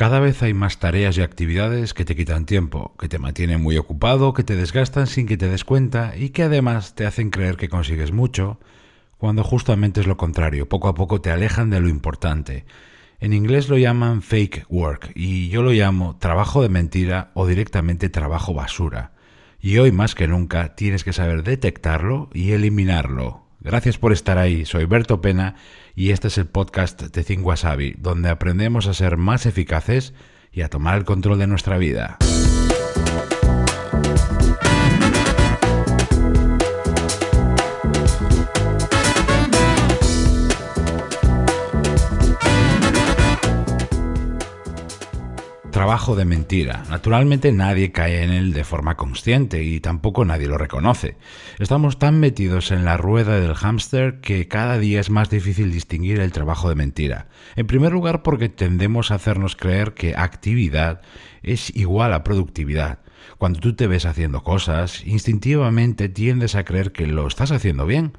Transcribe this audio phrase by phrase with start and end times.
[0.00, 3.76] Cada vez hay más tareas y actividades que te quitan tiempo, que te mantienen muy
[3.76, 7.58] ocupado, que te desgastan sin que te des cuenta y que además te hacen creer
[7.58, 8.58] que consigues mucho,
[9.18, 12.64] cuando justamente es lo contrario, poco a poco te alejan de lo importante.
[13.20, 18.08] En inglés lo llaman fake work y yo lo llamo trabajo de mentira o directamente
[18.08, 19.12] trabajo basura.
[19.60, 23.49] Y hoy más que nunca tienes que saber detectarlo y eliminarlo.
[23.60, 25.54] Gracias por estar ahí, soy Berto Pena
[25.94, 27.44] y este es el podcast de Think
[27.98, 30.14] donde aprendemos a ser más eficaces
[30.50, 32.16] y a tomar el control de nuestra vida.
[45.80, 46.84] Trabajo de mentira.
[46.90, 51.16] Naturalmente nadie cae en él de forma consciente y tampoco nadie lo reconoce.
[51.58, 56.20] Estamos tan metidos en la rueda del hámster que cada día es más difícil distinguir
[56.20, 57.28] el trabajo de mentira.
[57.56, 61.00] En primer lugar porque tendemos a hacernos creer que actividad
[61.42, 62.98] es igual a productividad.
[63.38, 68.12] Cuando tú te ves haciendo cosas, instintivamente tiendes a creer que lo estás haciendo bien.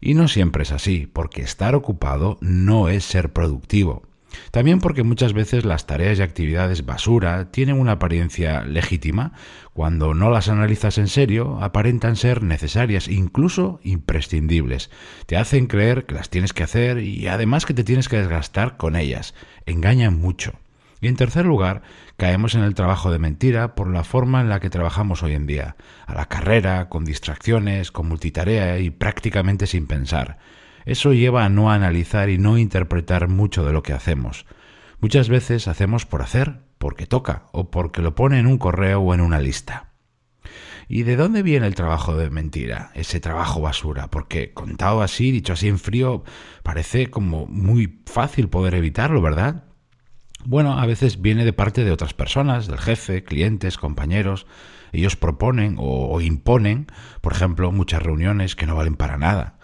[0.00, 4.09] Y no siempre es así, porque estar ocupado no es ser productivo.
[4.50, 9.32] También porque muchas veces las tareas y actividades basura tienen una apariencia legítima,
[9.72, 14.90] cuando no las analizas en serio, aparentan ser necesarias, incluso imprescindibles.
[15.26, 18.76] Te hacen creer que las tienes que hacer y además que te tienes que desgastar
[18.76, 19.34] con ellas.
[19.66, 20.52] Engañan mucho.
[21.00, 21.82] Y en tercer lugar,
[22.18, 25.46] caemos en el trabajo de mentira por la forma en la que trabajamos hoy en
[25.46, 30.38] día, a la carrera, con distracciones, con multitarea y prácticamente sin pensar.
[30.84, 34.46] Eso lleva a no analizar y no interpretar mucho de lo que hacemos.
[35.00, 39.14] Muchas veces hacemos por hacer, porque toca, o porque lo pone en un correo o
[39.14, 39.90] en una lista.
[40.88, 44.10] ¿Y de dónde viene el trabajo de mentira, ese trabajo basura?
[44.10, 46.24] Porque contado así, dicho así en frío,
[46.64, 49.64] parece como muy fácil poder evitarlo, ¿verdad?
[50.44, 54.46] Bueno, a veces viene de parte de otras personas, del jefe, clientes, compañeros.
[54.90, 56.86] Ellos proponen o, imponen,
[57.20, 59.59] por ejemplo, muchas reuniones que no valen para nada.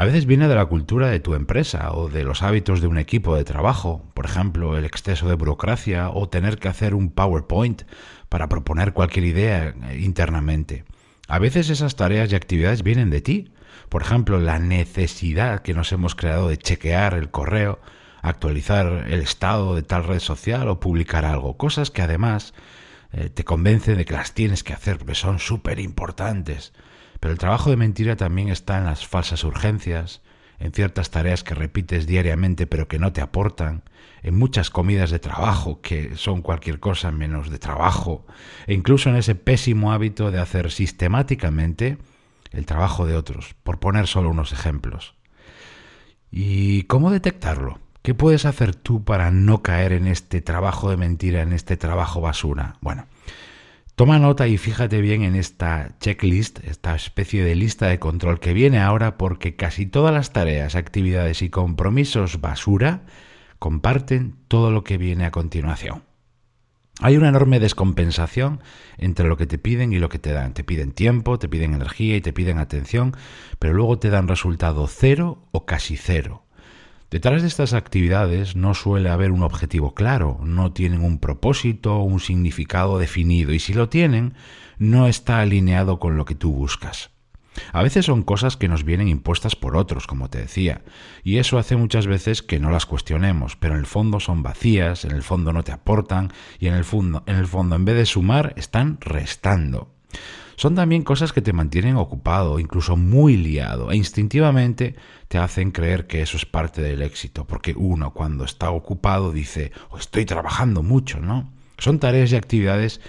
[0.00, 2.96] A veces viene de la cultura de tu empresa o de los hábitos de un
[2.96, 7.82] equipo de trabajo, por ejemplo, el exceso de burocracia o tener que hacer un PowerPoint
[8.30, 10.84] para proponer cualquier idea eh, internamente.
[11.28, 13.52] A veces esas tareas y actividades vienen de ti.
[13.90, 17.78] Por ejemplo, la necesidad que nos hemos creado de chequear el correo,
[18.22, 21.58] actualizar el estado de tal red social o publicar algo.
[21.58, 22.54] Cosas que además
[23.12, 26.72] eh, te convencen de que las tienes que hacer porque son súper importantes.
[27.20, 30.22] Pero el trabajo de mentira también está en las falsas urgencias,
[30.58, 33.82] en ciertas tareas que repites diariamente pero que no te aportan,
[34.22, 38.26] en muchas comidas de trabajo que son cualquier cosa menos de trabajo,
[38.66, 41.98] e incluso en ese pésimo hábito de hacer sistemáticamente
[42.52, 45.14] el trabajo de otros, por poner solo unos ejemplos.
[46.30, 47.78] ¿Y cómo detectarlo?
[48.02, 52.20] ¿Qué puedes hacer tú para no caer en este trabajo de mentira, en este trabajo
[52.20, 52.76] basura?
[52.80, 53.06] Bueno,
[54.00, 58.54] Toma nota y fíjate bien en esta checklist, esta especie de lista de control que
[58.54, 63.02] viene ahora porque casi todas las tareas, actividades y compromisos basura
[63.58, 66.02] comparten todo lo que viene a continuación.
[67.02, 68.62] Hay una enorme descompensación
[68.96, 70.54] entre lo que te piden y lo que te dan.
[70.54, 73.14] Te piden tiempo, te piden energía y te piden atención,
[73.58, 76.46] pero luego te dan resultado cero o casi cero.
[77.10, 82.04] Detrás de estas actividades no suele haber un objetivo claro, no tienen un propósito o
[82.04, 84.34] un significado definido y si lo tienen,
[84.78, 87.10] no está alineado con lo que tú buscas.
[87.72, 90.82] A veces son cosas que nos vienen impuestas por otros, como te decía,
[91.24, 95.04] y eso hace muchas veces que no las cuestionemos, pero en el fondo son vacías,
[95.04, 97.96] en el fondo no te aportan y en el fondo, en el fondo en vez
[97.96, 99.92] de sumar están restando.
[100.60, 104.94] Son también cosas que te mantienen ocupado, incluso muy liado, e instintivamente
[105.28, 109.72] te hacen creer que eso es parte del éxito, porque uno cuando está ocupado dice,
[109.88, 111.50] oh, estoy trabajando mucho, ¿no?
[111.78, 113.00] Son tareas y actividades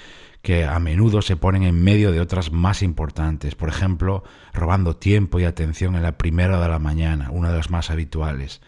[0.42, 4.24] que a menudo se ponen en medio de otras más importantes, por ejemplo,
[4.54, 8.62] robando tiempo y atención en la primera de la mañana, una de las más habituales.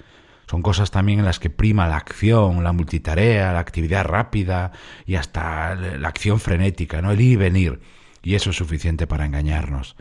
[0.45, 4.73] Son cosas también en las que prima la acción, la multitarea, la actividad rápida
[5.05, 7.11] y hasta la acción frenética, ¿no?
[7.11, 7.79] El ir y venir
[8.23, 9.96] y eso es suficiente para engañarnos.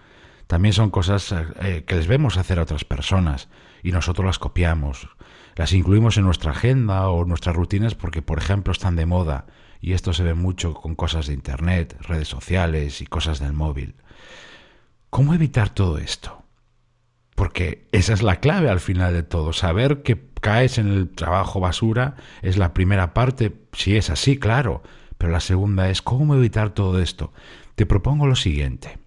[0.47, 3.49] También son cosas eh, que les vemos hacer a otras personas
[3.83, 5.09] y nosotros las copiamos.
[5.57, 9.47] Las incluimos en nuestra agenda o nuestras rutinas porque, por ejemplo, están de moda
[9.81, 13.97] y esto se ve mucho con cosas de Internet, redes sociales y cosas del móvil.
[15.11, 16.43] ¿Cómo evitar todo esto?
[17.35, 19.53] Porque esa es la clave al final de todo.
[19.53, 24.83] Saber que caes en el trabajo basura es la primera parte, si es así, claro.
[25.19, 27.33] Pero la segunda es cómo evitar todo esto
[27.75, 28.99] te propongo lo siguiente.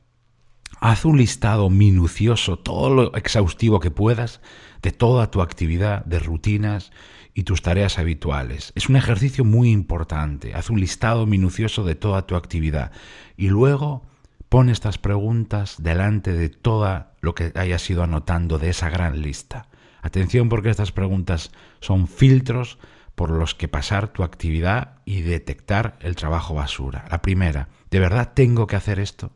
[0.80, 4.42] Haz un listado minucioso, todo lo exhaustivo que puedas,
[4.82, 6.92] de toda tu actividad, de rutinas,
[7.36, 8.72] y tus tareas habituales.
[8.76, 10.56] Es un ejercicio muy importante.
[10.56, 12.92] Haz un listado minucioso de toda tu actividad
[13.36, 14.04] y luego
[14.48, 19.68] pon estas preguntas delante de todo lo que hayas ido anotando de esa gran lista.
[20.02, 21.52] Atención porque estas preguntas
[21.82, 22.80] son filtros
[23.16, 27.06] por los que pasar tu actividad y detectar el trabajo basura.
[27.12, 29.32] La primera, ¿de verdad tengo que hacer esto?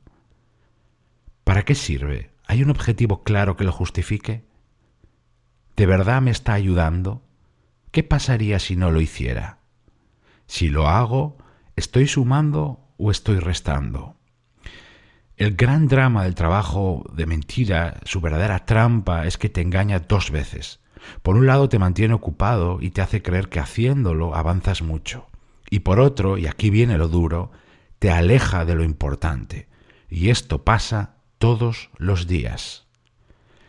[1.46, 2.32] ¿Para qué sirve?
[2.46, 4.44] ¿Hay un objetivo claro que lo justifique?
[5.78, 7.22] ¿De verdad me está ayudando?
[7.92, 9.60] ¿Qué pasaría si no lo hiciera?
[10.46, 11.38] Si lo hago,
[11.78, 14.18] ¿estoy sumando o estoy restando?
[15.38, 20.32] El gran drama del trabajo de mentira, su verdadera trampa, es que te engaña dos
[20.32, 20.82] veces.
[21.22, 25.28] Por un lado te mantiene ocupado y te hace creer que haciéndolo avanzas mucho.
[25.70, 27.54] Y por otro, y aquí viene lo duro,
[28.00, 29.68] te aleja de lo importante.
[30.10, 32.88] Y esto pasa todos los días.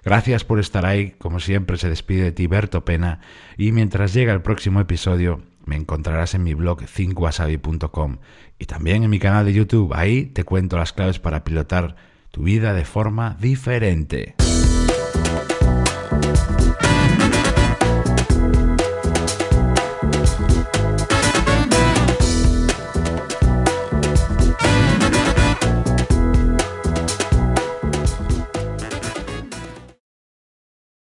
[0.02, 3.20] Gracias por estar ahí, como siempre se despide de ti Berto Pena,
[3.58, 8.18] y mientras llega el próximo episodio me encontrarás en mi blog 5wasabi.com
[8.58, 11.96] y también en mi canal de YouTube, ahí te cuento las claves para pilotar
[12.30, 14.36] tu vida de forma diferente.